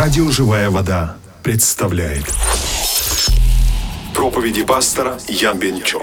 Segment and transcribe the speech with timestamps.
[0.00, 2.24] Радио «Живая вода» представляет
[4.14, 6.00] проповеди пастора Ян Бенчо.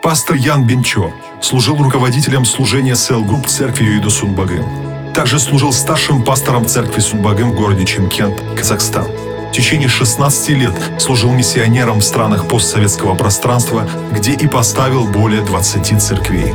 [0.00, 4.64] Пастор Ян Бенчо служил руководителем служения cell групп церкви Юиду Сунбагым.
[5.12, 9.08] Также служил старшим пастором церкви Сунбагым в городе Чимкент, Казахстан.
[9.48, 16.00] В течение 16 лет служил миссионером в странах постсоветского пространства, где и поставил более 20
[16.00, 16.54] церквей.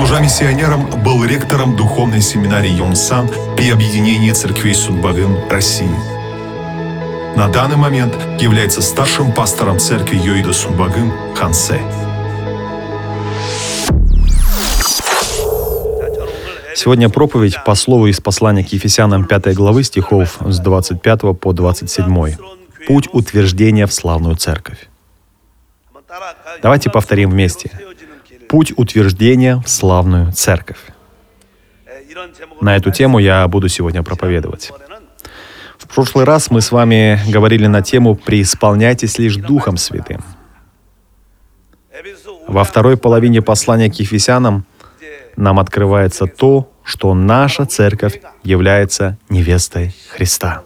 [0.00, 5.94] Служа миссионером, был ректором духовной семинарии Йонсан при объединении церквей Судбагын России.
[7.36, 11.82] На данный момент является старшим пастором церкви Йоида Сунбагын Хансе.
[16.74, 22.36] Сегодня проповедь по слову из послания к Ефесянам 5 главы стихов с 25 по 27.
[22.86, 24.88] Путь утверждения в славную церковь.
[26.62, 27.70] Давайте повторим вместе.
[28.50, 30.80] Путь утверждения в славную церковь.
[32.60, 34.72] На эту тему я буду сегодня проповедовать.
[35.78, 40.24] В прошлый раз мы с вами говорили на тему «Преисполняйтесь лишь Духом Святым».
[42.48, 44.66] Во второй половине послания к Ефесянам
[45.36, 50.64] нам открывается то, что наша церковь является невестой Христа.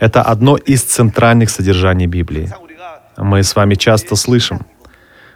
[0.00, 2.52] Это одно из центральных содержаний Библии.
[3.16, 4.66] Мы с вами часто слышим,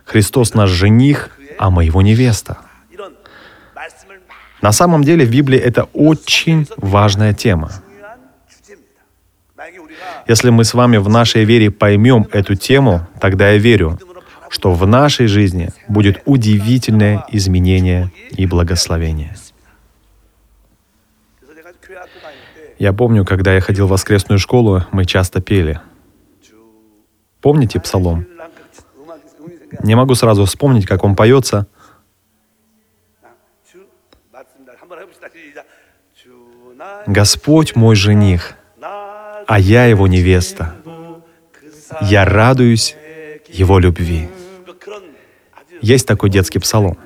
[0.06, 2.58] Христос наш жених, а мы его невеста.
[4.62, 7.70] На самом деле в Библии это очень важная тема.
[10.28, 13.98] Если мы с вами в нашей вере поймем эту тему, тогда я верю,
[14.48, 19.36] что в нашей жизни будет удивительное изменение и благословение.
[22.78, 25.80] Я помню, когда я ходил в воскресную школу, мы часто пели.
[27.40, 28.26] Помните псалом?
[29.82, 31.66] Не могу сразу вспомнить, как он поется.
[37.06, 40.74] Господь мой жених, а я его невеста.
[42.02, 42.96] Я радуюсь
[43.48, 44.28] его любви.
[45.80, 46.98] Есть такой детский псалом.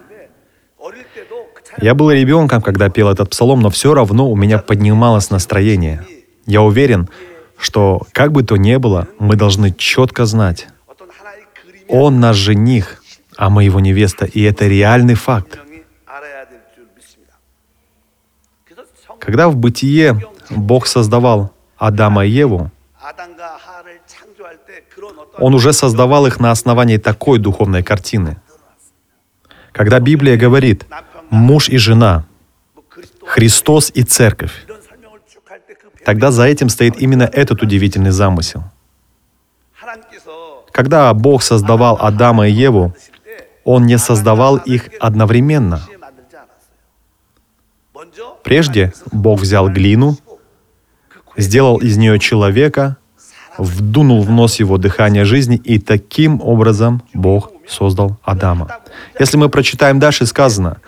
[1.81, 6.05] Я был ребенком, когда пел этот псалом, но все равно у меня поднималось настроение.
[6.47, 7.09] Я уверен,
[7.57, 10.69] что как бы то ни было, мы должны четко знать,
[11.91, 13.03] Он наш жених,
[13.37, 15.59] а мы его невеста, и это реальный факт.
[19.19, 22.71] Когда в бытие Бог создавал Адама и Еву,
[25.39, 28.41] Он уже создавал их на основании такой духовной картины—
[29.72, 30.87] когда Библия говорит
[31.31, 32.25] «муж и жена»,
[33.25, 34.67] «Христос и церковь»,
[36.05, 38.65] тогда за этим стоит именно этот удивительный замысел.
[40.73, 42.95] Когда Бог создавал Адама и Еву,
[43.65, 45.83] Он не создавал их одновременно.
[48.43, 50.17] Прежде Бог взял глину,
[51.37, 52.97] сделал из нее человека,
[53.59, 58.69] вдунул в нос его дыхание жизни, и таким образом Бог создал Адама.
[59.19, 60.79] Если мы прочитаем дальше, сказано,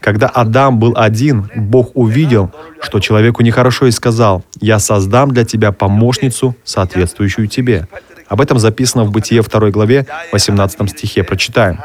[0.00, 5.72] когда Адам был один, Бог увидел, что человеку нехорошо и сказал, «Я создам для тебя
[5.72, 7.86] помощницу, соответствующую тебе».
[8.30, 11.24] Об этом записано в Бытие 2 главе, 18 стихе.
[11.24, 11.80] Прочитаем.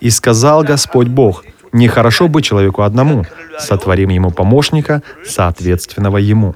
[0.00, 3.26] «И сказал Господь Бог, нехорошо быть человеку одному,
[3.58, 6.54] сотворим ему помощника, соответственного ему».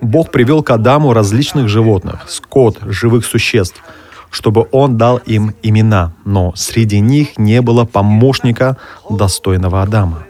[0.00, 3.82] Бог привел к Адаму различных животных, скот, живых существ–
[4.30, 8.76] чтобы он дал им имена, но среди них не было помощника
[9.10, 10.24] достойного Адама.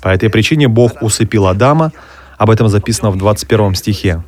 [0.00, 1.92] По этой причине Бог усыпил Адама,
[2.40, 4.24] об этом записано в 21 стихе.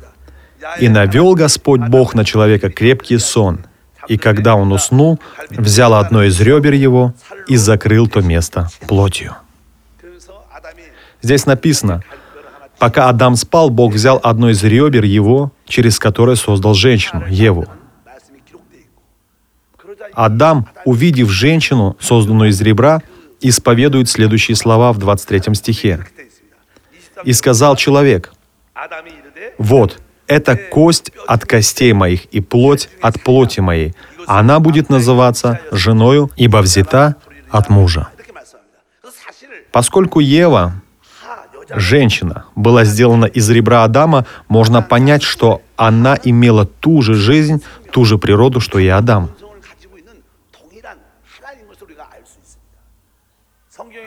[0.79, 3.65] «И навел Господь Бог на человека крепкий сон,
[4.07, 5.19] и когда он уснул,
[5.49, 7.15] взял одно из ребер его
[7.47, 9.35] и закрыл то место плотью».
[11.23, 12.03] Здесь написано,
[12.77, 17.65] Пока Адам спал, Бог взял одно из ребер его, через которое создал женщину, Еву.
[20.13, 23.01] Адам, увидев женщину, созданную из ребра,
[23.39, 26.05] исповедует следующие слова в 23 стихе.
[27.23, 28.33] «И сказал человек,
[29.57, 33.93] вот, это кость от костей моих и плоть от плоти моей.
[34.25, 37.15] Она будет называться женою, ибо взята
[37.49, 38.09] от мужа».
[39.71, 40.73] Поскольку Ева
[41.69, 48.05] женщина была сделана из ребра Адама, можно понять, что она имела ту же жизнь, ту
[48.05, 49.31] же природу, что и Адам.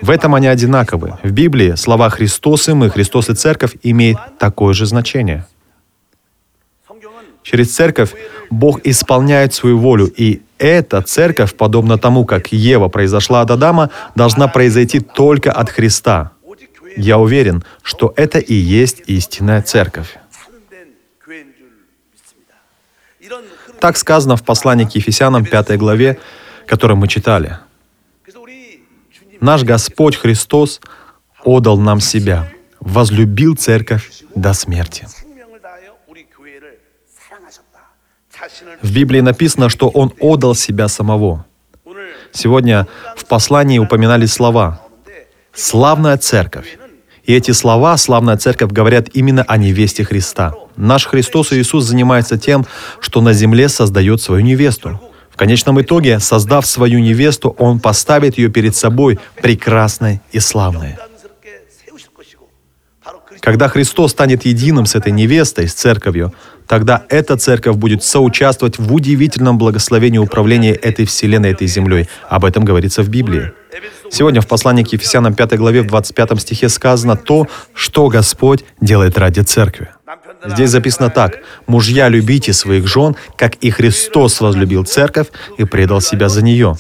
[0.03, 1.19] В этом они одинаковы.
[1.23, 5.47] В Библии слова «Христос и мы», «Христос и Церковь» имеют такое же значение.
[7.43, 8.13] Через церковь
[8.51, 14.49] Бог исполняет свою волю, и эта церковь, подобно тому, как Ева произошла от Адама, должна
[14.49, 16.33] произойти только от Христа.
[16.97, 20.17] Я уверен, что это и есть истинная церковь.
[23.81, 26.19] Так сказано в послании к Ефесянам 5 главе,
[26.67, 27.59] которое мы читали.
[29.41, 30.81] Наш Господь Христос
[31.45, 32.51] отдал нам себя,
[32.81, 35.07] возлюбил церковь до смерти.
[38.83, 41.47] В Библии написано, что Он отдал себя самого.
[42.33, 42.87] Сегодня
[43.17, 44.81] в послании упоминались слова
[45.55, 46.79] «славная церковь».
[47.25, 50.55] И эти слова «славная церковь» говорят именно о невесте Христа.
[50.77, 52.67] Наш Христос Иисус занимается тем,
[53.01, 55.01] что на земле создает свою невесту.
[55.37, 60.97] В конечном итоге, создав свою невесту, он поставит ее перед собой прекрасной и славной.
[63.41, 66.33] Когда Христос станет единым с этой невестой, с церковью,
[66.67, 72.09] тогда эта церковь будет соучаствовать в удивительном благословении управления этой вселенной, этой землей.
[72.31, 73.53] Об этом говорится в Библии.
[74.11, 79.19] Сегодня в послании к Ефесянам 5 главе в 25 стихе сказано то, что Господь делает
[79.19, 79.91] ради церкви.
[80.49, 81.39] Здесь записано так.
[81.67, 85.29] «Мужья, любите своих жен, как и Христос возлюбил церковь
[85.59, 86.77] и предал себя за нее».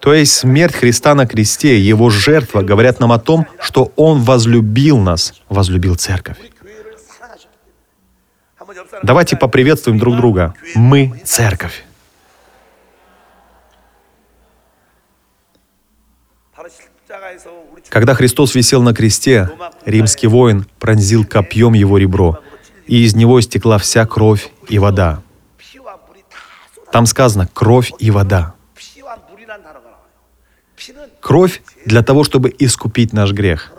[0.00, 4.98] То есть смерть Христа на кресте, Его жертва говорят нам о том, что Он возлюбил
[4.98, 6.36] нас, возлюбил церковь.
[9.02, 10.54] Давайте поприветствуем друг друга.
[10.74, 11.85] Мы церковь.
[17.88, 19.50] Когда Христос висел на кресте,
[19.84, 22.40] римский воин пронзил копьем его ребро,
[22.86, 25.22] и из него стекла вся кровь и вода.
[26.92, 28.54] Там сказано «кровь и вода».
[31.20, 33.72] Кровь для того, чтобы искупить наш грех.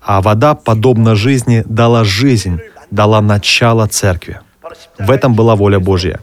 [0.00, 2.60] А вода, подобно жизни, дала жизнь,
[2.90, 4.40] дала начало церкви.
[4.98, 6.20] В этом была воля Божья.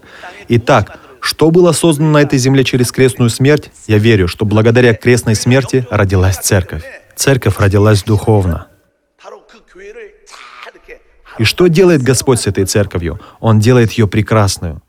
[0.47, 5.35] Итак, что было создано на этой земле через крестную смерть, я верю, что благодаря крестной
[5.35, 6.85] смерти родилась церковь.
[7.17, 8.67] Церковь родилась духовно.
[11.37, 13.19] И что делает Господь с этой церковью?
[13.41, 14.81] Он делает ее прекрасную.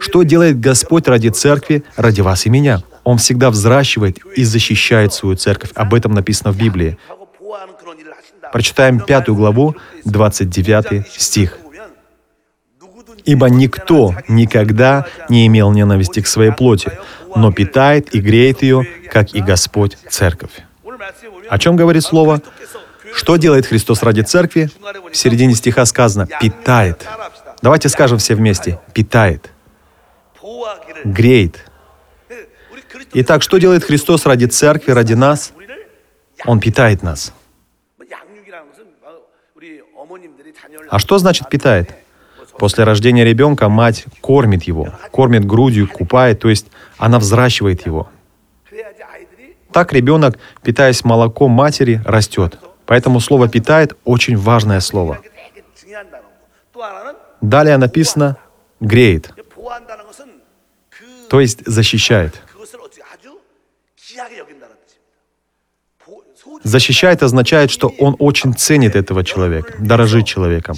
[0.00, 2.82] Что делает Господь ради церкви, ради вас и меня?
[3.04, 5.70] Он всегда взращивает и защищает свою церковь.
[5.76, 6.98] Об этом написано в Библии.
[8.52, 11.60] Прочитаем пятую главу, 29 стих.
[13.24, 16.92] Ибо никто никогда не имел ненависти к своей плоти,
[17.34, 20.62] но питает и греет ее, как и Господь Церковь.
[21.48, 22.42] О чем говорит Слово?
[23.14, 24.70] Что делает Христос ради Церкви?
[25.10, 27.06] В середине стиха сказано «питает».
[27.62, 29.50] Давайте скажем все вместе «питает»,
[31.04, 31.64] «греет».
[33.14, 35.52] Итак, что делает Христос ради Церкви, ради нас?
[36.44, 37.32] Он питает нас.
[40.90, 41.94] А что значит питает?
[42.58, 46.66] После рождения ребенка мать кормит его, кормит грудью, купает, то есть
[46.98, 48.08] она взращивает его.
[49.72, 52.58] Так ребенок, питаясь молоком матери, растет.
[52.86, 55.18] Поэтому слово «питает»— очень важное слово.
[57.40, 58.36] Далее написано
[58.80, 59.32] «греет»,
[61.28, 62.40] то есть защищает.
[66.62, 70.76] Защищает означает, что он очень ценит этого человека, дорожит человеком.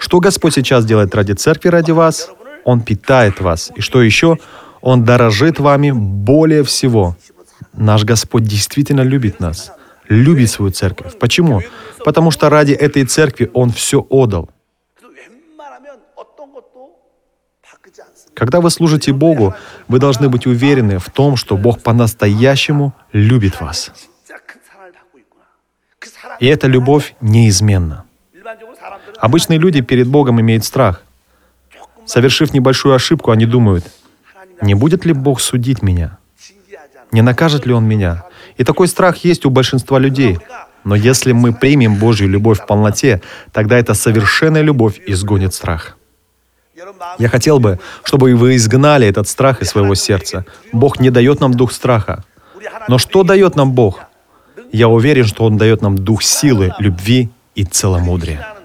[0.00, 2.30] Что Господь сейчас делает ради церкви, ради вас?
[2.64, 3.70] Он питает вас.
[3.76, 4.38] И что еще?
[4.80, 7.16] Он дорожит вами более всего.
[7.74, 9.72] Наш Господь действительно любит нас,
[10.08, 11.18] любит свою церковь.
[11.18, 11.60] Почему?
[12.02, 14.48] Потому что ради этой церкви Он все отдал.
[18.32, 19.54] Когда вы служите Богу,
[19.86, 23.92] вы должны быть уверены в том, что Бог по-настоящему любит вас.
[26.38, 28.06] И эта любовь неизменна.
[29.20, 31.02] Обычные люди перед Богом имеют страх.
[32.06, 33.84] Совершив небольшую ошибку, они думают,
[34.62, 36.18] не будет ли Бог судить меня?
[37.12, 38.24] Не накажет ли Он меня?
[38.56, 40.38] И такой страх есть у большинства людей.
[40.84, 43.20] Но если мы примем Божью любовь в полноте,
[43.52, 45.98] тогда эта совершенная любовь изгонит страх.
[47.18, 50.46] Я хотел бы, чтобы вы изгнали этот страх из своего сердца.
[50.72, 52.24] Бог не дает нам дух страха.
[52.88, 54.00] Но что дает нам Бог?
[54.72, 58.59] Я уверен, что Он дает нам дух силы, любви и целомудрия.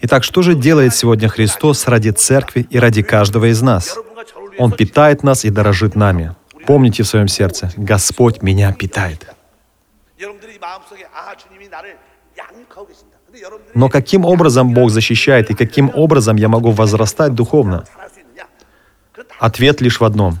[0.00, 3.98] Итак, что же делает сегодня Христос ради церкви и ради каждого из нас?
[4.58, 6.34] Он питает нас и дорожит нами.
[6.66, 9.26] Помните в своем сердце, Господь меня питает.
[13.74, 17.84] Но каким образом Бог защищает и каким образом я могу возрастать духовно?
[19.38, 20.38] Ответ лишь в одном.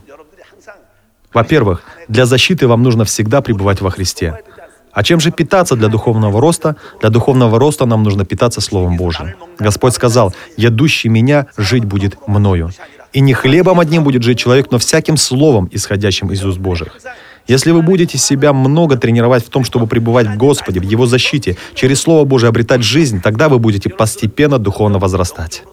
[1.32, 4.40] Во-первых, для защиты вам нужно всегда пребывать во Христе.
[4.94, 6.76] А чем же питаться для духовного роста?
[7.00, 9.34] Для духовного роста нам нужно питаться Словом Божьим.
[9.58, 12.70] Господь сказал, «Ядущий меня жить будет мною».
[13.12, 16.96] И не хлебом одним будет жить человек, но всяким словом, исходящим из уст Божьих.
[17.46, 21.56] Если вы будете себя много тренировать в том, чтобы пребывать в Господе, в Его защите,
[21.74, 25.64] через Слово Божие обретать жизнь, тогда вы будете постепенно духовно возрастать.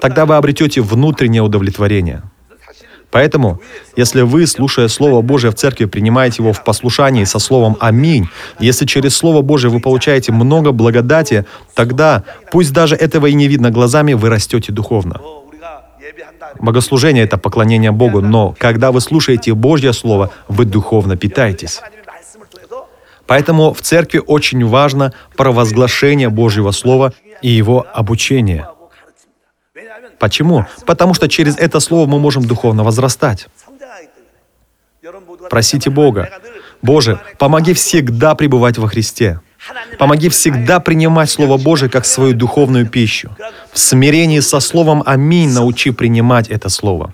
[0.00, 2.22] Тогда вы обретете внутреннее удовлетворение.
[3.10, 3.60] Поэтому,
[3.96, 8.84] если вы, слушая Слово Божье в церкви, принимаете его в послушании со словом «Аминь», если
[8.84, 14.12] через Слово Божье вы получаете много благодати, тогда, пусть даже этого и не видно глазами,
[14.12, 15.20] вы растете духовно.
[16.60, 21.80] Богослужение— это поклонение Богу, но когда вы слушаете Божье Слово, вы духовно питаетесь.
[23.26, 27.12] Поэтому в церкви очень важно провозглашение Божьего Слова
[27.42, 28.66] и его обучение—
[30.18, 30.66] Почему?
[30.86, 33.48] Потому что через это слово мы можем духовно возрастать.
[35.50, 36.30] Просите Бога,
[36.82, 39.40] Боже, помоги всегда пребывать во Христе.
[39.98, 43.30] Помоги всегда принимать Слово Божие как свою духовную пищу.
[43.72, 47.12] В смирении со Словом «Аминь» научи принимать это Слово.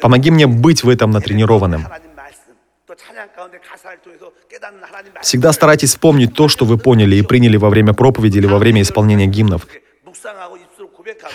[0.00, 1.86] Помоги мне быть в этом натренированным.
[5.22, 8.82] Всегда старайтесь вспомнить то, что вы поняли и приняли во время проповеди или во время
[8.82, 9.66] исполнения гимнов.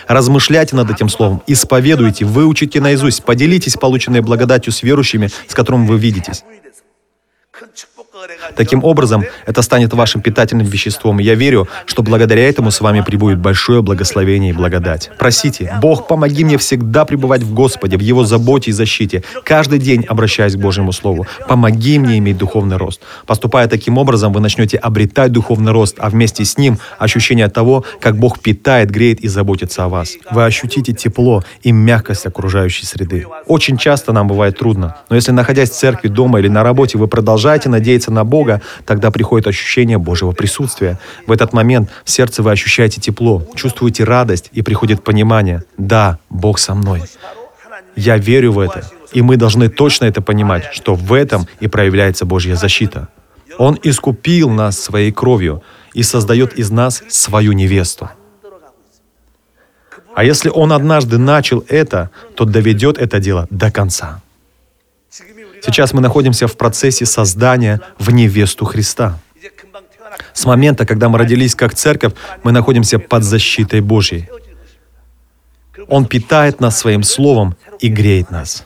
[0.08, 5.98] Размышляйте над этим словом, исповедуйте, выучите наизусть, поделитесь полученной благодатью с верующими, с которыми вы
[5.98, 6.44] видитесь.
[8.56, 13.02] Таким образом, это станет вашим питательным веществом, и я верю, что благодаря этому с вами
[13.02, 15.10] прибудет большое благословение и благодать.
[15.18, 20.06] Просите, Бог, помоги мне всегда пребывать в Господе, в Его заботе и защите, каждый день
[20.08, 21.28] обращаясь к Божьему Слову.
[21.48, 23.02] Помоги мне иметь духовный рост.
[23.26, 28.18] Поступая таким образом, вы начнете обретать духовный рост, а вместе с ним ощущение того, как
[28.18, 30.16] Бог питает, греет и заботится о вас.
[30.32, 33.26] Вы ощутите тепло и мягкость окружающей среды.
[33.48, 37.08] Очень часто нам бывает трудно, но если находясь в церкви, дома или на работе, вы
[37.08, 41.00] продолжаете надеяться на Бога, тогда приходит ощущение Божьего присутствия.
[41.28, 45.64] В этот момент в сердце вы ощущаете тепло, чувствуете радость и приходит понимание.
[45.78, 47.04] Да, Бог со мной.
[47.96, 48.90] Я верю в это.
[49.12, 53.08] И мы должны точно это понимать, что в этом и проявляется Божья защита.
[53.58, 55.64] Он искупил нас своей кровью
[55.94, 58.10] и создает из нас свою невесту.
[60.16, 64.22] А если Он однажды начал это, то доведет это дело до конца.
[65.64, 69.20] Сейчас мы находимся в процессе создания в невесту Христа.
[70.34, 72.14] С момента, когда мы родились как церковь,
[72.44, 74.30] мы находимся под защитой Божьей.
[75.88, 78.66] Он питает нас своим словом и греет нас.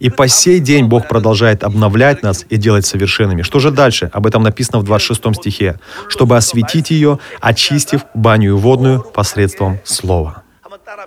[0.00, 3.42] И по сей день Бог продолжает обновлять нас и делать совершенными.
[3.42, 4.10] Что же дальше?
[4.12, 5.78] Об этом написано в 26 стихе.
[6.08, 10.42] «Чтобы осветить ее, очистив баню водную посредством слова».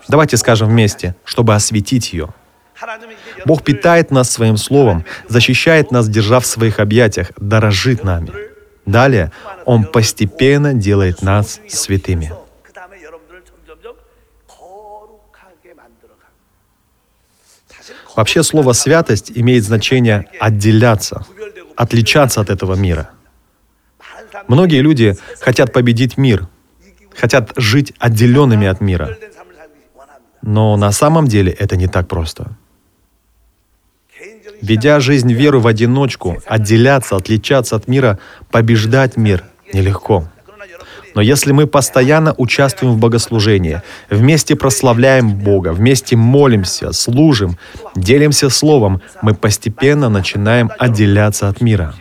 [0.07, 2.29] Давайте скажем вместе, чтобы осветить ее.
[3.45, 8.31] Бог питает нас своим словом, защищает нас, держа в своих объятиях, дорожит нами.
[8.85, 9.31] Далее
[9.65, 12.31] Он постепенно делает нас святыми.
[18.15, 21.25] Вообще слово «святость» имеет значение «отделяться»,
[21.75, 23.11] отличаться от этого мира.
[24.47, 26.47] Многие люди хотят победить мир,
[27.15, 29.17] хотят жить отделенными от мира.
[30.41, 32.57] Но на самом деле это не так просто.
[34.61, 38.19] Ведя жизнь веру в одиночку, отделяться, отличаться от мира,
[38.51, 40.27] побеждать мир нелегко.
[41.15, 47.57] Но если мы постоянно участвуем в богослужении, вместе прославляем Бога, вместе молимся, служим,
[47.95, 51.95] делимся Словом, мы постепенно начинаем отделяться от мира.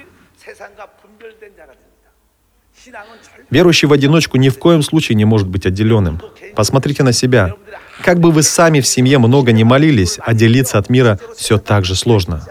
[3.50, 6.20] Верующий в одиночку ни в коем случае не может быть отделенным.
[6.54, 7.54] Посмотрите на себя.
[8.02, 11.84] Как бы вы сами в семье много не молились, а отделиться от мира все так
[11.84, 12.42] же сложно.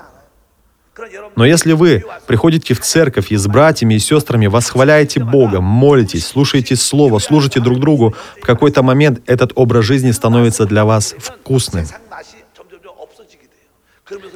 [1.36, 6.76] Но если вы приходите в церковь и с братьями и сестрами восхваляете Бога, молитесь, слушаете
[6.78, 11.86] Слово, служите друг другу, в какой-то момент этот образ жизни становится для вас вкусным.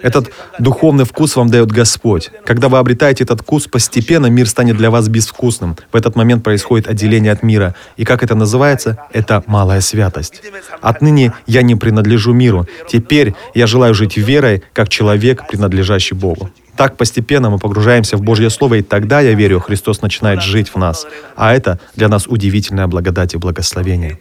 [0.02, 2.32] Этот духовный вкус вам дает Господь.
[2.44, 5.78] Когда вы обретаете этот вкус, постепенно мир станет для вас безвкусным.
[5.92, 7.76] В этот момент происходит отделение от мира.
[7.96, 8.98] И как это называется?
[9.14, 10.42] Это малая святость.
[10.82, 12.66] Отныне я не принадлежу миру.
[12.88, 16.50] Теперь я желаю жить верой, как человек, принадлежащий Богу.
[16.76, 20.78] Так постепенно мы погружаемся в Божье Слово, и тогда, я верю, Христос начинает жить в
[20.78, 21.06] нас.
[21.36, 24.18] А это для нас удивительная благодать и благословение.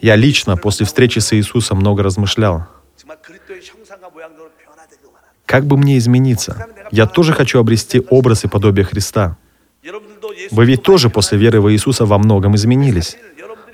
[0.00, 2.68] Я лично после встречи с Иисусом много размышлял.
[5.52, 6.66] Как бы мне измениться?
[6.90, 9.36] Я тоже хочу обрести образ и подобие Христа.
[10.50, 13.18] Вы ведь тоже после веры в Иисуса во многом изменились.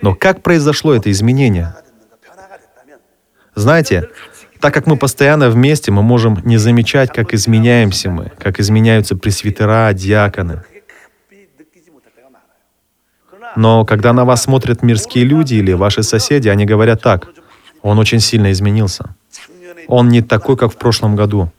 [0.03, 1.77] Но как произошло это изменение?
[3.55, 4.09] Знаете,
[4.59, 9.93] так как мы постоянно вместе, мы можем не замечать, как изменяемся мы, как изменяются пресвитера,
[9.93, 10.65] диаконы.
[13.55, 17.29] Но когда на вас смотрят мирские люди или ваши соседи, они говорят так,
[17.83, 19.15] он очень сильно изменился.
[19.87, 21.53] Он не такой, как в прошлом году.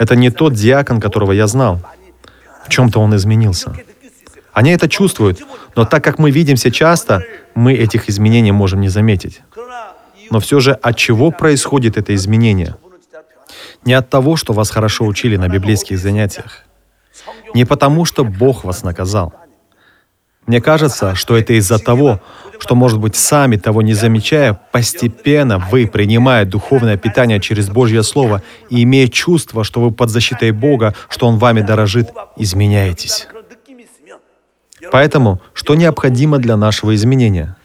[0.00, 1.78] Это не тот диакон, которого я знал.
[2.64, 3.76] В чем-то он изменился.
[4.54, 5.42] Они это чувствуют,
[5.76, 7.22] но так как мы видимся часто,
[7.54, 9.42] мы этих изменений можем не заметить.
[10.30, 12.76] Но все же от чего происходит это изменение?
[13.84, 16.64] Не от того, что вас хорошо учили на библейских занятиях.
[17.52, 19.34] Не потому, что Бог вас наказал.
[20.46, 22.20] Мне кажется, что это из-за того,
[22.60, 28.42] что, может быть, сами того не замечая, постепенно вы, принимая духовное питание через Божье Слово
[28.68, 33.26] и имея чувство, что вы под защитой Бога, что Он вами дорожит, изменяетесь.
[34.92, 37.56] Поэтому, что необходимо для нашего изменения?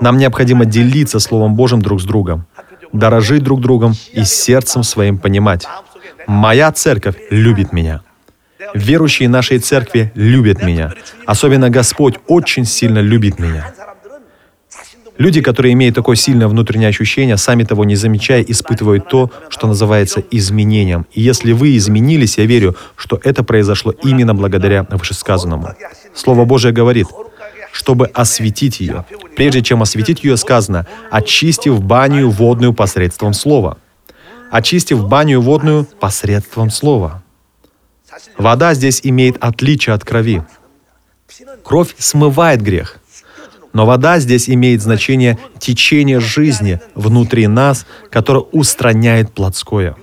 [0.00, 2.46] Нам необходимо делиться Словом Божьим друг с другом,
[2.92, 5.66] дорожить друг другом и сердцем своим понимать.
[6.26, 8.02] Моя церковь любит меня.
[8.74, 10.92] Верующие нашей церкви любят меня.
[11.26, 13.72] Особенно Господь очень сильно любит меня.
[15.18, 20.22] Люди, которые имеют такое сильное внутреннее ощущение, сами того не замечая, испытывают то, что называется
[20.30, 21.06] изменением.
[21.12, 25.74] И если вы изменились, я верю, что это произошло именно благодаря вышесказанному.
[26.14, 27.06] Слово Божие говорит,
[27.72, 29.04] чтобы осветить ее.
[29.36, 33.78] Прежде чем осветить ее, сказано, очистив баню водную посредством слова.
[34.50, 37.21] Очистив баню водную посредством слова.
[38.36, 40.42] Вода здесь имеет отличие от крови.
[41.64, 42.98] Кровь смывает грех.
[43.72, 49.96] Но вода здесь имеет значение течения жизни внутри нас, которое устраняет плотское.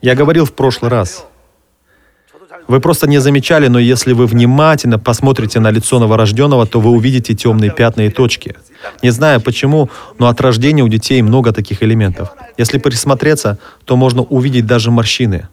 [0.00, 1.26] Я говорил в прошлый раз,
[2.68, 7.34] вы просто не замечали, но если вы внимательно посмотрите на лицо новорожденного, то вы увидите
[7.34, 8.54] темные пятна и точки–
[9.02, 12.32] не знаю почему, но от рождения у детей много таких элементов.
[12.56, 15.48] Если присмотреться, то можно увидеть даже морщины.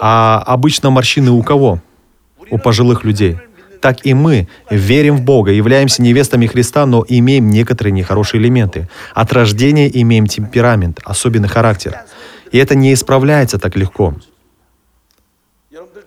[0.00, 1.80] А обычно морщины у кого?
[2.50, 3.38] У пожилых людей.
[3.80, 8.88] Так и мы верим в Бога, являемся невестами Христа, но имеем некоторые нехорошие элементы.
[9.12, 12.00] От рождения имеем темперамент, особенный характер.
[12.52, 14.14] И это не исправляется так легко.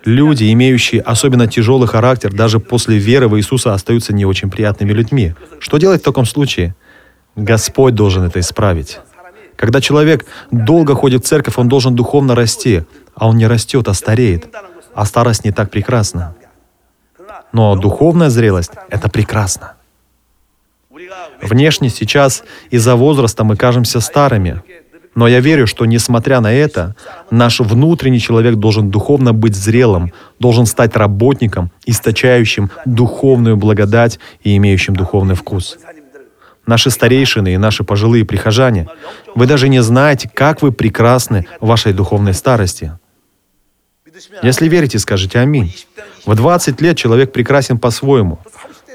[0.06, 5.34] Люди, имеющие особенно тяжелый характер, даже после веры в Иисуса остаются не очень приятными людьми.
[5.60, 6.76] Что делать в таком случае?
[7.36, 9.00] Господь должен это исправить.
[9.56, 12.84] Когда человек долго ходит в церковь, он должен духовно расти,
[13.16, 14.48] а он не растет, а стареет.
[14.94, 16.36] А старость не так прекрасна.
[17.52, 19.74] Но духовная зрелость— это прекрасно.
[21.42, 24.62] Внешне сейчас из-за возраста мы кажемся старыми,
[25.16, 26.96] но я верю, что несмотря на это,
[27.32, 34.94] наш внутренний человек должен духовно быть зрелым, должен стать работником, источающим духовную благодать и имеющим
[34.96, 35.78] духовный вкус.
[36.68, 38.88] Наши старейшины и наши пожилые прихожане,
[39.36, 42.92] вы даже не знаете, как вы прекрасны в вашей духовной старости.
[44.42, 45.76] Если верите, скажите «Аминь».
[46.26, 48.40] В 20 лет человек прекрасен по-своему.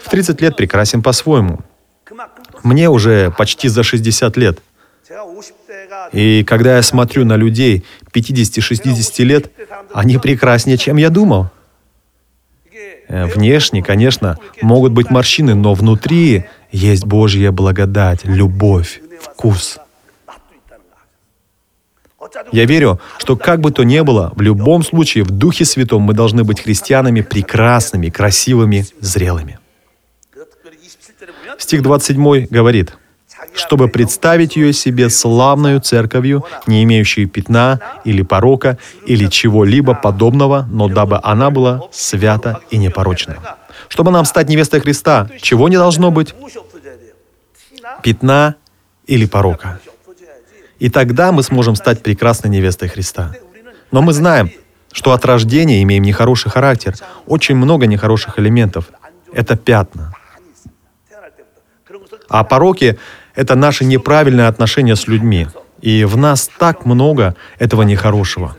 [0.02, 1.60] В 30 лет прекрасен по-своему.
[2.62, 4.58] Мне уже почти за 60 лет.
[6.12, 9.50] И когда я смотрю на людей 50-60 лет,
[9.92, 11.50] они прекраснее, чем я думал.
[13.08, 19.78] Э, внешне, конечно, могут быть морщины, но внутри есть Божья благодать, любовь, вкус.
[22.52, 26.14] Я верю, что как бы то ни было, в любом случае в Духе Святом мы
[26.14, 29.58] должны быть христианами прекрасными, красивыми, зрелыми.
[31.58, 32.96] Стих 27 говорит,
[33.54, 40.88] чтобы представить ее себе славную церковью, не имеющей пятна или порока или чего-либо подобного, но
[40.88, 43.36] дабы она была свята и непорочна.
[43.88, 46.34] Чтобы нам стать невестой Христа, чего не должно быть?
[48.02, 48.54] Пятна
[49.06, 49.80] или порока.
[50.78, 53.32] И тогда мы сможем стать прекрасной невестой Христа.
[53.90, 54.50] Но мы знаем,
[54.92, 56.94] что от рождения имеем нехороший характер,
[57.26, 58.86] очень много нехороших элементов.
[59.32, 60.14] Это пятна.
[62.28, 62.98] А пороки
[63.40, 65.48] это наше неправильное отношение с людьми.
[65.80, 68.54] И в нас так много этого нехорошего.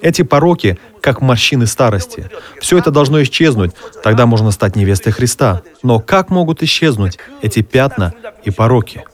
[0.00, 2.30] Эти пороки, как морщины старости.
[2.62, 5.60] Все это должно исчезнуть, тогда можно стать невестой Христа.
[5.82, 9.04] Но как могут исчезнуть эти пятна и пороки?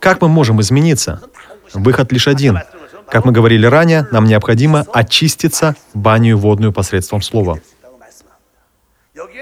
[0.00, 1.20] Как мы можем измениться?
[1.74, 2.60] Выход лишь один.
[3.10, 7.60] Как мы говорили ранее, нам необходимо очиститься банию водную посредством слова.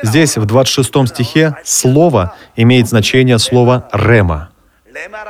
[0.03, 4.51] Здесь, в 26 стихе, слово имеет значение слова «рема».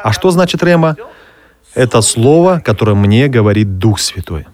[0.02, 0.96] А что значит «рема»?
[1.74, 4.46] Это слово, которое мне говорит Дух Святой.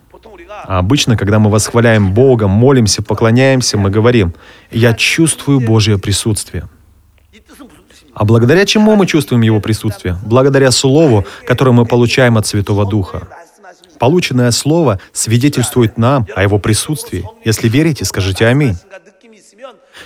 [0.65, 4.35] А обычно, когда мы восхваляем Бога, молимся, поклоняемся, мы говорим,
[4.71, 6.69] «Я чувствую Божье присутствие».
[8.15, 10.19] А благодаря чему мы чувствуем Его присутствие?
[10.25, 13.29] Благодаря Слову, которое мы получаем от Святого Духа.
[13.99, 17.25] Полученное Слово свидетельствует нам о Его присутствии.
[17.45, 18.77] Если верите, скажите «Аминь».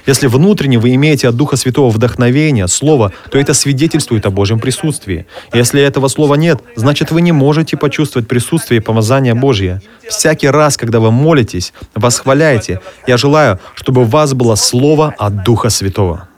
[0.07, 5.27] Если внутренне вы имеете от Духа Святого вдохновение, Слово, то это свидетельствует о Божьем присутствии.
[5.53, 9.81] Если этого Слова нет, значит вы не можете почувствовать присутствие и помазание Божье.
[10.09, 15.71] Всякий раз, когда вы молитесь, восхваляете, я желаю, чтобы у вас было Слово от Духа
[15.71, 16.29] Святого.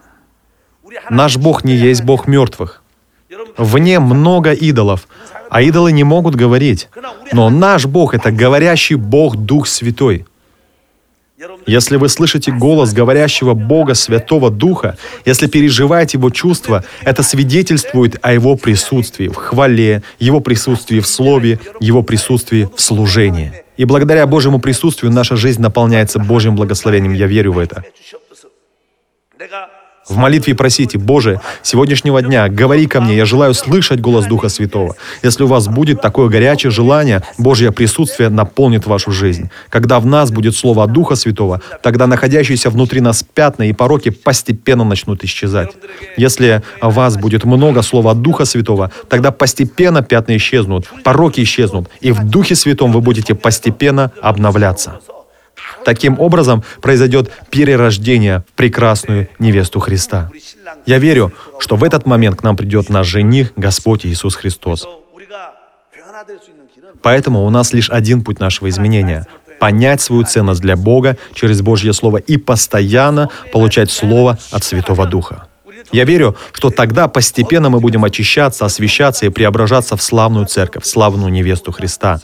[1.11, 2.83] Наш Бог не есть Бог мертвых.
[3.59, 5.09] Вне много идолов,
[5.51, 6.89] а идолы не могут говорить.
[7.33, 10.27] Но наш Бог— это говорящий Бог Дух Святой—
[11.67, 14.97] если вы слышите голос говорящего Бога Святого Духа,
[15.27, 21.59] если переживаете Его чувства, это свидетельствует о Его присутствии в хвале, Его присутствии в слове,
[21.79, 23.53] Его присутствии в служении.
[23.77, 27.13] И благодаря Божьему присутствию наша жизнь наполняется Божьим благословением.
[27.13, 27.85] Я верю в это.
[30.09, 34.95] В молитве просите, Боже, сегодняшнего дня говори ко мне, я желаю слышать голос Духа Святого.
[35.25, 39.51] Если у вас будет такое горячее желание, Божье присутствие наполнит вашу жизнь.
[39.69, 44.85] Когда в нас будет Слово Духа Святого, тогда находящиеся внутри нас пятна и пороки постепенно
[44.85, 45.71] начнут исчезать.
[46.17, 52.13] Если у вас будет много Слова Духа Святого, тогда постепенно пятна исчезнут, пороки исчезнут, и
[52.13, 55.01] в Духе Святом вы будете постепенно обновляться.
[55.87, 60.33] Таким образом произойдет перерождение в прекрасную невесту Христа.
[60.85, 64.85] Я верю, что в этот момент к нам придет наш жених, Господь Иисус Христос.
[67.03, 69.29] Поэтому у нас лишь один путь нашего изменения—
[69.61, 75.47] понять свою ценность для Бога через Божье Слово и постоянно получать Слово от Святого Духа.
[75.93, 80.87] Я верю, что тогда постепенно мы будем очищаться, освещаться и преображаться в славную церковь, в
[80.87, 82.21] славную невесту Христа.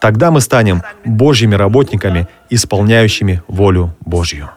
[0.00, 4.50] Тогда мы станем Божьими работниками, исполняющими волю Божью.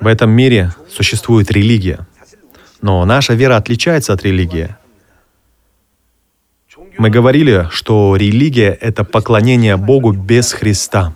[0.00, 2.06] В этом мире существует религия,
[2.82, 4.76] но наша вера отличается от религии.
[6.98, 11.14] Мы говорили, что религия— это поклонение Богу без Христа.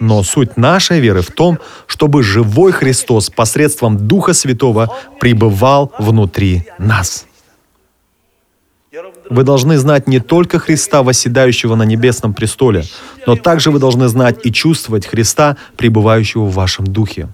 [0.00, 7.26] Но суть нашей веры в том, чтобы живой Христос посредством Духа Святого пребывал внутри нас.
[9.32, 12.84] Вы должны знать не только Христа, восседающего на небесном престоле,
[13.26, 17.30] но также вы должны знать и чувствовать Христа, пребывающего в вашем духе.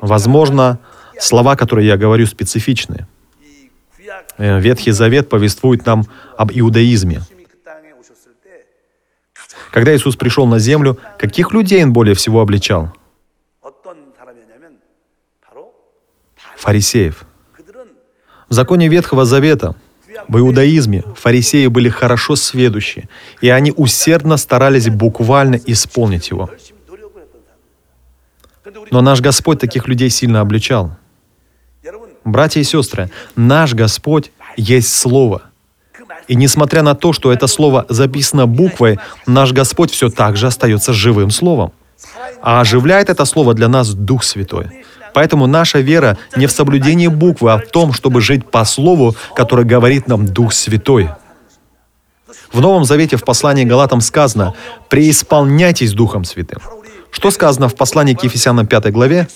[0.00, 0.80] Возможно,
[1.20, 3.06] слова, которые я говорю, специфичны.
[4.38, 7.22] Э, Ветхий Завет повествует нам об иудаизме.
[9.70, 12.92] Когда Иисус пришел на землю, каких людей Он более всего обличал?
[16.56, 17.24] Фарисеев.
[18.48, 19.76] В законе Ветхого Завета–
[20.28, 23.08] в иудаизме фарисеи были хорошо сведущи,
[23.40, 26.50] и они усердно старались буквально исполнить его.
[28.90, 30.96] Но наш Господь таких людей сильно обличал.
[32.24, 35.42] Братья и сестры, наш Господь есть Слово.
[36.28, 40.92] И несмотря на то, что это Слово записано буквой, наш Господь все так же остается
[40.92, 41.72] живым Словом.
[42.42, 44.84] А оживляет это Слово для нас Дух Святой.
[45.14, 49.64] Поэтому наша вера не в соблюдении буквы, а в том, чтобы жить по Слову, которое
[49.64, 51.10] говорит нам Дух Святой.
[52.52, 54.54] В Новом Завете в послании Галатам сказано
[54.88, 56.60] «Преисполняйтесь Духом Святым».
[57.10, 59.28] Что сказано в послании к Ефесянам 5 главе?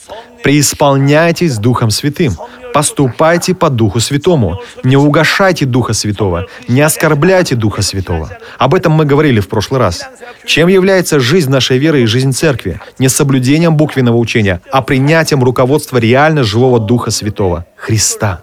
[0.43, 2.37] «Преисполняйтесь Духом Святым».
[2.75, 4.61] Поступайте по Духу Святому.
[4.83, 6.47] Не угошайте Духа Святого.
[6.67, 8.37] Не оскорбляйте Духа Святого.
[8.59, 10.03] Об этом мы говорили в прошлый раз.
[10.45, 12.81] Чем является жизнь нашей веры и жизнь церкви?
[12.99, 18.43] Не соблюдением буквенного учения, а принятием руководства реально живого Духа Святого– Христа.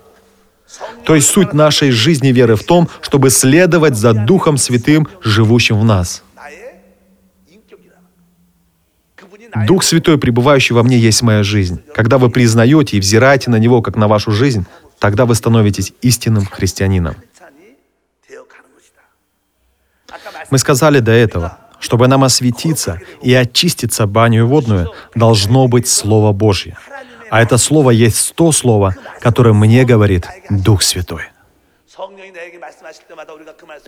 [1.04, 5.84] То есть суть нашей жизни веры в том, чтобы следовать за Духом Святым, живущим в
[5.84, 6.24] нас.
[9.68, 11.82] Дух Святой, пребывающий во мне, есть моя жизнь.
[11.94, 14.66] Когда вы признаете и взираете на Него, как на вашу жизнь,
[15.00, 17.16] тогда вы становитесь истинным христианином.
[20.50, 26.78] Мы сказали до этого, чтобы нам осветиться и очиститься баню водную, должно быть Слово Божье.
[27.30, 31.31] А это Слово есть то Слово, которое мне говорит Дух Святой.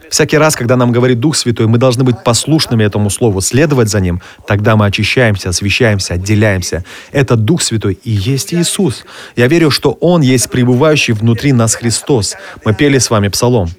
[0.10, 4.02] Всякий раз, когда нам говорит Дух Святой, мы должны быть послушными этому Слову, следовать за
[4.02, 4.22] Ним.
[4.46, 6.84] Тогда мы очищаемся, освещаемся, отделяемся.
[7.14, 9.06] Это Дух Святой и есть Иисус.
[9.38, 12.36] Я верю, что Он есть пребывающий внутри нас Христос.
[12.66, 13.70] Мы пели с вами псалом.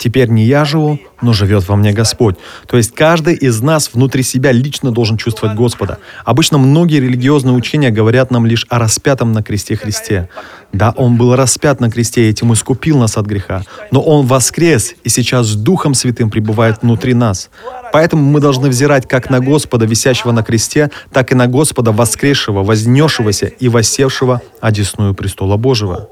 [0.00, 2.36] Теперь не я живу, но живет во мне Господь.
[2.66, 5.98] То есть каждый из нас внутри себя лично должен чувствовать Господа.
[6.24, 10.30] Обычно многие религиозные учения говорят нам лишь о распятом на кресте Христе.
[10.72, 13.62] Да, Он был распят на кресте этим искупил нас от греха.
[13.90, 17.50] Но Он воскрес и сейчас с Духом Святым пребывает внутри нас.
[17.92, 22.62] Поэтому мы должны взирать как на Господа, висящего на кресте, так и на Господа, воскресшего,
[22.62, 26.08] вознесшегося и воссевшего одесную престола Божьего.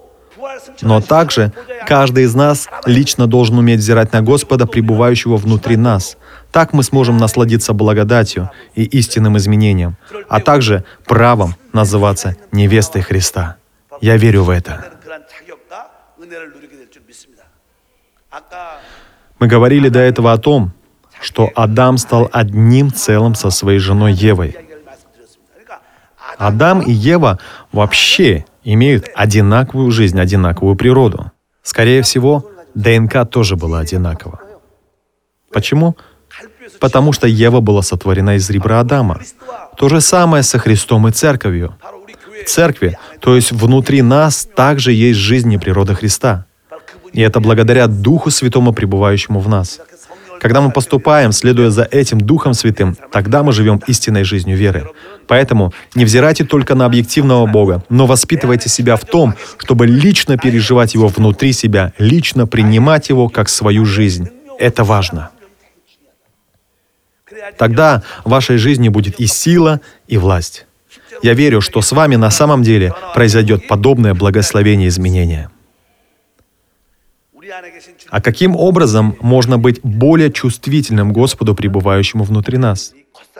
[0.81, 1.53] Но также
[1.87, 6.17] каждый из нас лично должен уметь взирать на Господа, пребывающего внутри нас.
[6.53, 9.97] Так мы сможем насладиться благодатью и истинным изменением,
[10.29, 13.57] а также правом называться невестой Христа.
[14.01, 14.85] Я верю в это.
[19.39, 20.73] Мы говорили до этого о том,
[21.21, 24.57] что Адам стал одним целым со своей женой Евой.
[26.39, 27.39] Адам и Ева
[27.73, 31.33] вообще имеют одинаковую жизнь, одинаковую природу.
[31.63, 34.41] Скорее всего, ДНК тоже была одинакова.
[35.53, 35.97] Почему?
[36.81, 39.21] Потому что Ева была сотворена из ребра Адама.
[39.77, 41.77] То же самое со Христом и Церковью.
[42.45, 46.47] В церкви, то есть внутри нас, также есть жизнь и природа Христа.
[47.13, 49.81] И это благодаря Духу Святому, пребывающему в нас—
[50.41, 54.91] когда мы поступаем, следуя за этим Духом Святым, тогда мы живем истинной жизнью веры.
[55.27, 60.95] Поэтому не взирайте только на объективного Бога, но воспитывайте себя в том, чтобы лично переживать
[60.95, 64.29] Его внутри себя, лично принимать Его как свою жизнь.
[64.59, 65.31] Это важно.
[67.57, 70.67] Тогда в вашей жизни будет и сила, и власть.
[71.23, 75.51] Я верю, что с вами на самом деле произойдет подобное благословение изменения.
[78.11, 82.93] А каким образом можно быть более чувствительным Господу, пребывающему внутри нас?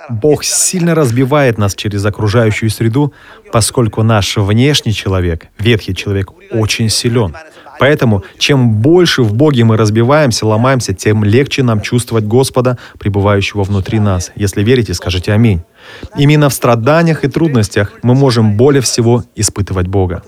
[0.09, 3.13] Бог сильно разбивает нас через окружающую среду,
[3.53, 7.35] поскольку наш внешний человек, ветхий человек, очень силен.
[7.79, 14.01] Поэтому, чем больше в Боге мы разбиваемся, ломаемся, тем легче нам чувствовать Господа, пребывающего внутри
[14.01, 14.33] нас.
[14.35, 15.63] Если верите, скажите «Аминь».
[16.17, 20.23] Именно в страданиях и трудностях мы можем более всего испытывать Бога.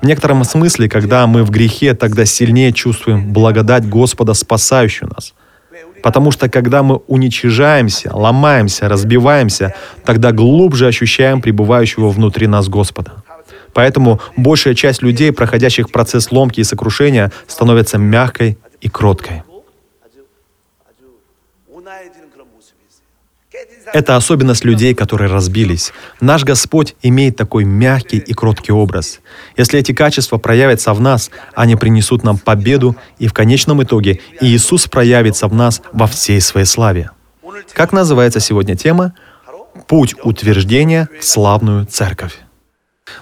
[0.00, 5.34] В некотором смысле, когда мы в грехе, тогда сильнее чувствуем благодать Господа, спасающую нас.
[6.02, 13.24] Потому что когда мы уничижаемся, ломаемся, разбиваемся, тогда глубже ощущаем пребывающего внутри нас Господа.
[13.74, 19.42] Поэтому большая часть людей, проходящих процесс ломки и сокрушения, становится мягкой и кроткой.
[23.92, 25.92] Это особенность людей, которые разбились.
[26.20, 29.20] Наш Господь имеет такой мягкий и кроткий образ.
[29.56, 34.86] Если эти качества проявятся в нас, они принесут нам победу, и в конечном итоге Иисус
[34.86, 37.10] проявится в нас во всей своей славе.
[37.72, 39.14] Как называется сегодня тема?
[39.86, 42.38] Путь утверждения в славную церковь.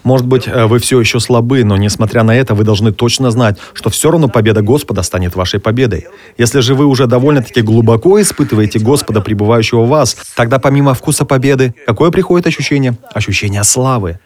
[0.05, 3.59] Может быть, э, вы все еще слабы, но несмотря на это, вы должны точно знать,
[3.75, 6.07] что все равно победа Господа станет вашей победой.
[6.39, 11.75] Если же вы уже довольно-таки глубоко испытываете Господа, пребывающего в вас, тогда помимо вкуса победы,
[11.87, 12.97] какое приходит ощущение?
[13.13, 14.19] Ощущение славы.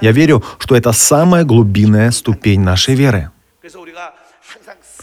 [0.00, 3.30] Я верю, что это самая глубинная ступень нашей веры.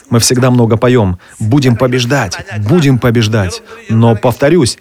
[0.09, 1.19] Мы всегда много поем.
[1.39, 3.61] Будем побеждать, будем побеждать.
[3.89, 4.77] Но, повторюсь,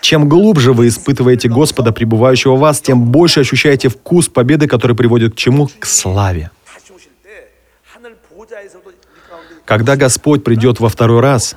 [0.00, 5.34] чем глубже вы испытываете Господа, пребывающего в вас, тем больше ощущаете вкус победы, который приводит
[5.34, 5.68] к чему?
[5.78, 6.50] К славе.
[9.64, 11.56] Когда Господь придет во второй раз,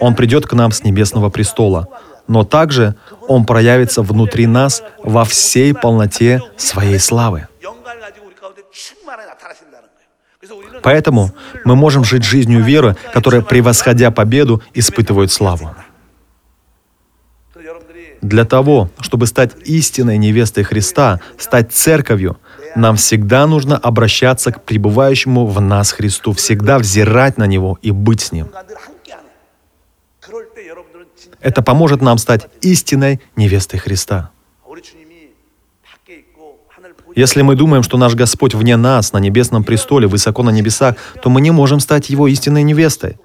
[0.00, 1.88] Он придет к нам с небесного престола,
[2.26, 2.96] но также
[3.28, 7.48] Он проявится внутри нас во всей полноте своей славы.
[10.82, 11.32] Поэтому
[11.64, 15.74] мы можем жить жизнью веры, которая, превосходя победу, испытывает славу.
[18.22, 22.38] Для того, чтобы стать истинной невестой Христа, стать церковью,
[22.74, 28.20] нам всегда нужно обращаться к пребывающему в нас Христу, всегда взирать на Него и быть
[28.20, 28.48] с Ним.
[31.40, 34.30] Это поможет нам стать истинной невестой Христа.
[37.16, 41.30] Если мы думаем, что наш Господь вне нас, на небесном престоле, высоко на небесах, то
[41.30, 43.16] мы не можем стать Его истинной невестой.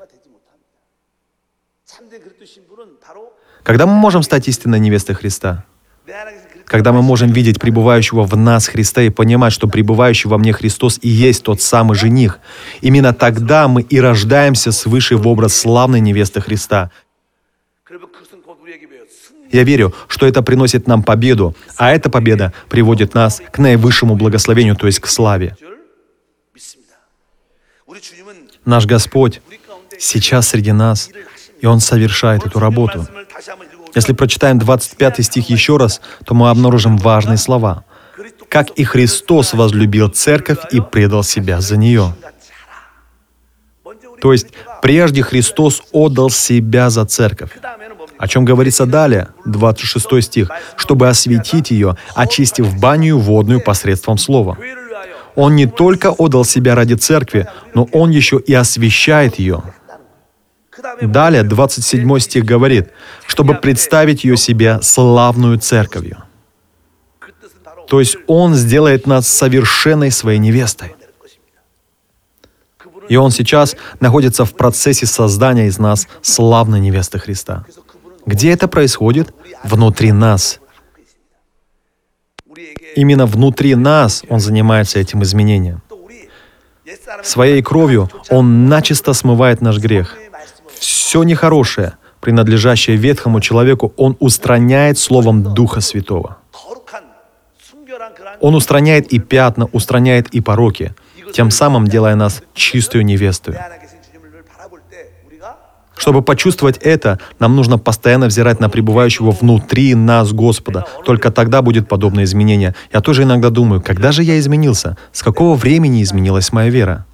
[3.63, 5.65] Когда мы можем стать истинной невестой Христа?
[6.65, 10.97] Когда мы можем видеть пребывающего в нас Христа и понимать, что пребывающий во мне Христос
[11.01, 12.39] и есть тот самый жених.
[12.79, 16.91] Именно тогда мы и рождаемся свыше в образ славной невесты Христа.
[19.51, 24.75] Я верю, что это приносит нам победу, а эта победа приводит нас к наивысшему благословению,
[24.75, 25.55] то есть к славе.
[28.65, 29.41] Наш Господь
[29.99, 31.09] сейчас среди нас,
[31.59, 33.07] и Он совершает эту работу.
[33.93, 37.83] Если прочитаем 25 стих еще раз, то мы обнаружим важные слова.
[38.47, 42.15] «Как и Христос возлюбил церковь и предал себя за нее».
[44.21, 44.47] То есть,
[44.81, 47.51] прежде Христос отдал себя за церковь.
[48.21, 54.59] О чем говорится далее, 26 стих, чтобы осветить ее, очистив баню водную посредством слова.
[55.33, 59.63] Он не только отдал себя ради церкви, но он еще и освещает ее.
[61.01, 62.91] Далее 27 стих говорит,
[63.25, 66.23] чтобы представить ее себе славную церковью.
[67.87, 70.95] То есть Он сделает нас совершенной своей невестой.
[73.09, 77.65] И Он сейчас находится в процессе создания из нас славной невесты Христа.
[78.25, 79.33] Где это происходит?
[79.63, 80.59] Внутри нас.
[82.95, 85.81] Именно внутри нас Он занимается этим изменением.
[87.23, 90.17] Своей кровью Он начисто смывает наш грех.
[90.79, 96.37] Все нехорошее, принадлежащее ветхому человеку, Он устраняет словом Духа Святого.
[98.39, 100.93] Он устраняет и пятна, устраняет и пороки,
[101.33, 103.59] тем самым делая нас чистую невестою.
[106.01, 110.87] Чтобы почувствовать это, нам нужно постоянно взирать на пребывающего внутри нас Господа.
[111.05, 112.73] Только тогда будет подобное изменение.
[112.91, 114.97] Я тоже иногда думаю, когда же я изменился?
[115.11, 117.05] С какого времени изменилась моя вера?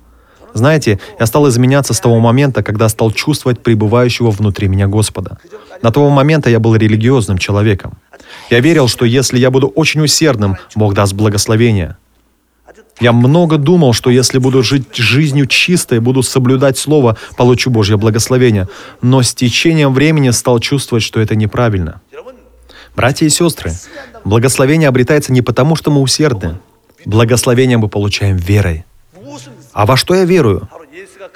[0.54, 5.38] Знаете, я стал изменяться с того момента, когда стал чувствовать пребывающего внутри меня Господа.
[5.82, 7.98] На того момента я был религиозным человеком.
[8.50, 11.98] Я верил, что если я буду очень усердным, Бог даст благословение.
[13.00, 18.68] Я много думал, что если буду жить жизнью чистой, буду соблюдать Слово, получу Божье благословение.
[19.02, 22.02] Но с течением времени стал чувствовать, что это неправильно.
[22.96, 23.74] Братья и сестры,
[24.26, 26.58] благословение обретается не потому, что мы усердны.
[27.06, 28.86] Благословение мы получаем верой.
[29.74, 30.68] А во что я верую?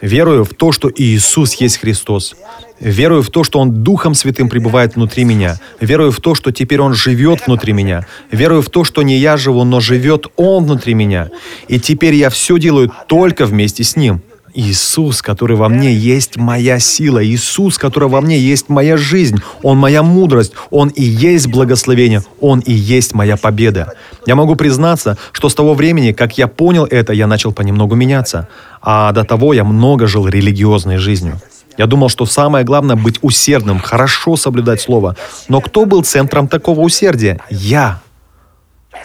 [0.02, 2.36] Верую в то, что Иисус есть Христос.
[2.80, 5.60] Верую в то, что Он Духом Святым пребывает внутри меня.
[5.80, 8.08] Верую в то, что теперь Он живет внутри меня.
[8.32, 11.30] Верую в то, что не я живу, но живет Он внутри меня.
[11.68, 14.22] И теперь я все делаю только вместе с Ним.
[14.54, 19.78] Иисус, который во мне есть моя сила, Иисус, который во мне есть моя жизнь, Он
[19.78, 23.94] моя мудрость, Он и есть благословение, Он и есть моя победа.
[24.26, 28.48] Я могу признаться, что с того времени, как я понял это, я начал понемногу меняться,
[28.82, 31.40] а до того я много жил религиозной жизнью.
[31.78, 35.16] Я думал, что самое главное быть усердным, хорошо соблюдать слово.
[35.48, 37.40] Но кто был центром такого усердия?
[37.50, 38.02] Я.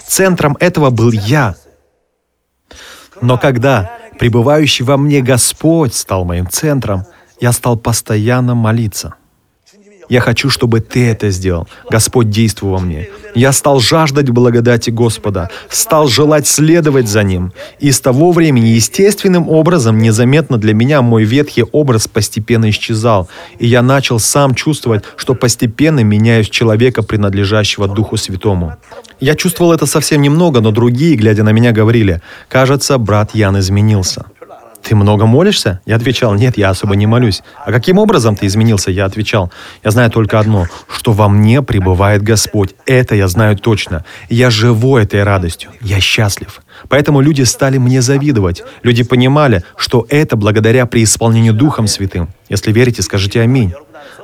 [0.07, 1.55] Центром этого был я.
[3.21, 7.05] Но когда пребывающий во мне Господь стал моим центром,
[7.41, 9.15] я стал постоянно молиться.
[10.09, 11.67] Я хочу, чтобы Ты это сделал.
[11.91, 13.09] Господь, действуй во мне.
[13.35, 17.53] Я стал жаждать благодати Господа, стал желать следовать за Ним.
[17.81, 23.29] И с того времени естественным образом, незаметно для меня, мой ветхий образ постепенно исчезал.
[23.59, 28.77] И я начал сам чувствовать, что постепенно меняюсь человека, принадлежащего Духу Святому.
[29.21, 34.27] Я чувствовал это совсем немного, но другие, глядя на меня, говорили, «Кажется, брат Ян изменился».
[34.87, 37.43] «Ты много молишься?» Я отвечал, «Нет, я особо не молюсь».
[37.65, 39.51] «А каким образом ты изменился?» Я отвечал,
[39.83, 42.77] «Я знаю только одно, что во мне пребывает Господь.
[42.87, 44.05] Это я знаю точно.
[44.29, 45.71] Я живу этой радостью.
[45.81, 46.61] Я счастлив».
[46.89, 48.63] Поэтому люди стали мне завидовать.
[48.83, 52.29] Люди понимали, что это благодаря преисполнению Духом Святым.
[52.49, 53.73] Если верите, скажите «Аминь».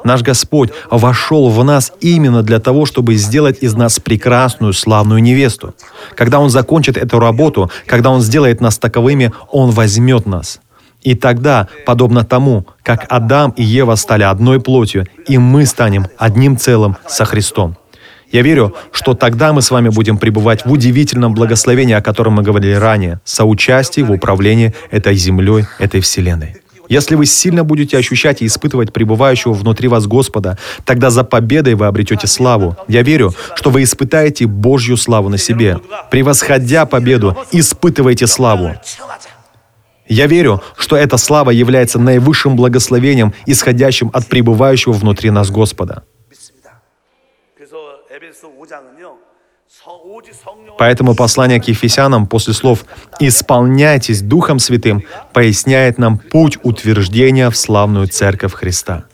[0.05, 5.75] Наш Господь вошел в нас именно для того, чтобы сделать из нас прекрасную, славную невесту.
[6.17, 10.61] Когда Он закончит эту работу, когда Он сделает нас таковыми, Он возьмет нас.
[11.03, 16.57] И тогда, подобно тому, как Адам и Ева стали одной плотью, и мы станем одним
[16.57, 17.77] целым со Христом.
[18.33, 22.43] Я верю, что тогда мы с вами будем пребывать в удивительном благословении, о котором мы
[22.43, 26.57] говорили ранее, соучастии в управлении этой землей, этой вселенной.
[26.89, 31.87] Если вы сильно будете ощущать и испытывать пребывающего внутри вас Господа, тогда за победой вы
[31.87, 32.77] обретете славу.
[32.89, 35.79] Я верю, что вы испытаете Божью славу на себе.
[36.11, 38.75] Превосходя победу, испытывайте славу.
[40.09, 46.03] Я верю, что эта слава является наивысшим благословением, исходящим от пребывающего внутри нас Господа.
[50.79, 52.85] Поэтому послание к Ефесянам после слов
[53.21, 59.05] «исполняйтесь Духом Святым» поясняет нам путь утверждения в славную Церковь Христа.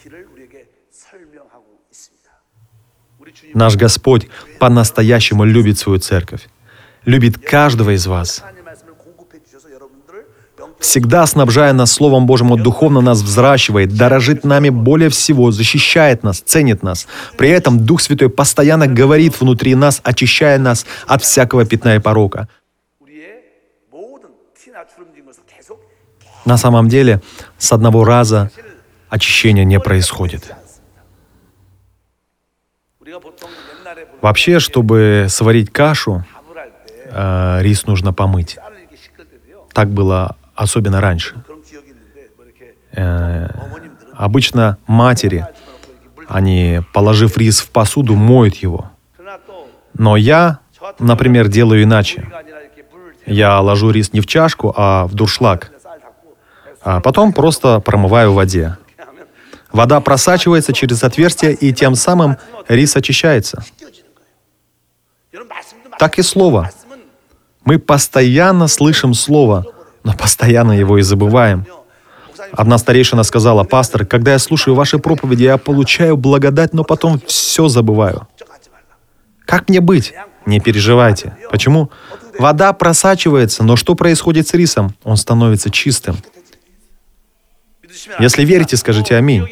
[3.55, 6.49] Наш Господь по-настоящему любит свою Церковь,
[7.05, 8.43] любит каждого из вас–
[10.79, 16.41] всегда снабжая нас Словом Божьим, Он духовно нас взращивает, дорожит нами более всего, защищает нас,
[16.41, 17.07] ценит нас.
[17.37, 22.49] При этом Дух Святой постоянно говорит внутри нас, очищая нас от всякого пятна и порока.
[26.45, 27.21] На самом деле,
[27.59, 28.51] с одного раза
[29.11, 30.55] очищение не происходит.
[34.21, 36.25] Вообще, чтобы сварить кашу,
[37.11, 38.59] э, рис нужно помыть.
[39.73, 41.37] Так было особенно раньше.
[42.93, 43.49] Э,
[44.13, 45.47] обычно матери,
[46.27, 48.91] они, положив рис в посуду, моют его.
[49.95, 50.59] Но я,
[50.99, 52.27] например, делаю иначе.
[53.25, 55.71] Я ложу рис не в чашку, а в дуршлаг.
[56.83, 58.77] А потом просто промываю в воде.
[59.71, 62.37] Вода просачивается через отверстие, и тем самым
[62.69, 63.63] рис очищается.
[65.99, 66.71] Так и слово.
[67.65, 69.65] Мы постоянно слышим слово–
[70.09, 71.67] но постоянно его и забываем.
[72.53, 77.69] Одна старейшина сказала, «Пастор, когда я слушаю ваши проповеди, я получаю благодать, но потом все
[77.69, 78.27] забываю».
[79.45, 80.15] Как мне быть?
[80.47, 81.37] Не переживайте.
[81.51, 81.91] Почему?
[82.39, 84.95] Вода просачивается, но что происходит с рисом?
[85.05, 86.17] Он становится чистым.
[88.19, 89.47] Если верите, скажите «Аминь».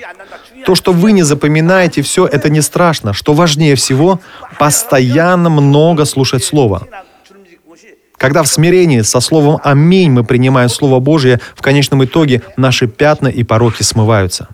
[0.65, 3.13] То, что вы не запоминаете все, это не страшно.
[3.13, 4.21] Что важнее всего,
[4.59, 6.89] постоянно много слушать Слово.
[8.19, 13.29] Когда в смирении со словом «Аминь» мы принимаем Слово Божье, в конечном итоге наши пятна
[13.29, 14.49] и пороки смываются.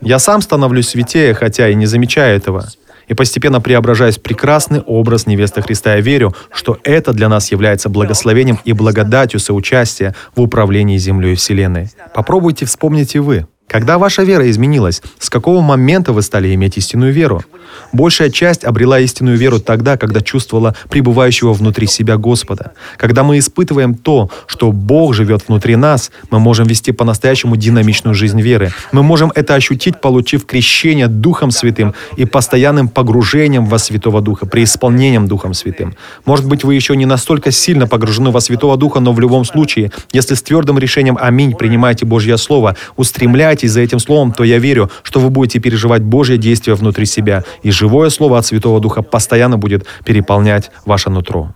[0.00, 2.68] Я сам становлюсь святее, хотя и не замечаю этого.
[3.08, 7.88] И постепенно преображаясь в прекрасный образ невесты Христа, я верю, что это для нас является
[7.88, 11.90] благословением и благодатью соучастия в управлении землей и вселенной.
[12.14, 17.10] Попробуйте вспомнить и вы– когда ваша вера изменилась, с какого момента вы стали иметь истинную
[17.10, 17.42] веру?
[17.90, 22.72] Большая часть обрела истинную веру тогда, когда чувствовала пребывающего внутри себя Господа.
[22.98, 28.42] Когда мы испытываем то, что Бог живет внутри нас, мы можем вести по-настоящему динамичную жизнь
[28.42, 28.72] веры.
[28.92, 35.28] Мы можем это ощутить, получив крещение Духом Святым и постоянным погружением во Святого Духа, преисполнением
[35.28, 35.96] Духом Святым.
[36.26, 39.92] Может быть, вы еще не настолько сильно погружены во Святого Духа, но в любом случае,
[40.12, 44.90] если с твердым решением «Аминь» принимаете Божье Слово, устремляйтесь за этим Словом, то я верю,
[45.02, 49.58] что вы будете переживать Божье действие внутри себя, и живое Слово от Святого Духа постоянно
[49.58, 51.54] будет переполнять ваше нутро.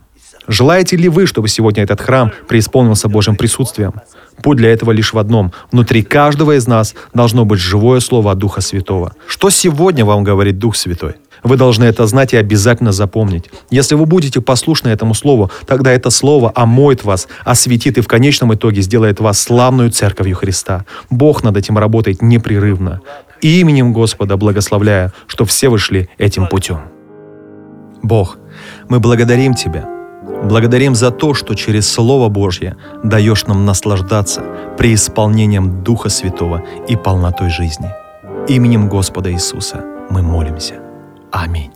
[0.49, 3.95] Желаете ли вы, чтобы сегодня этот храм преисполнился Божьим присутствием?
[4.43, 5.53] Путь для этого лишь в одном.
[5.73, 9.13] Внутри каждого из нас должно быть живое слово от Духа Святого.
[9.27, 11.15] Что сегодня вам говорит Дух Святой?
[11.43, 13.51] Вы должны это знать и обязательно запомнить.
[13.71, 18.55] Если вы будете послушны этому слову, тогда это слово омоет вас, осветит и в конечном
[18.55, 20.85] итоге сделает вас славную церковью Христа.
[21.11, 23.01] Бог над этим работает непрерывно.
[23.41, 26.81] Именем Господа благословляю, что все вышли этим путем.
[28.03, 28.39] Бог,
[28.89, 29.87] мы благодарим Тебя.
[30.45, 34.43] Благодарим за то, что через Слово Божье даешь нам наслаждаться
[34.79, 37.91] преисполнением Духа Святого и полнотой жизни.
[38.49, 40.86] Именем Господа Иисуса мы молимся.
[41.37, 41.76] Аминь.